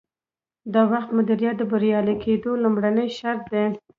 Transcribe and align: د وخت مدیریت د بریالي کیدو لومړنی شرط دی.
د 0.73 0.75
وخت 0.91 1.09
مدیریت 1.17 1.55
د 1.57 1.63
بریالي 1.71 2.15
کیدو 2.23 2.51
لومړنی 2.63 3.07
شرط 3.17 3.43
دی. 3.53 3.65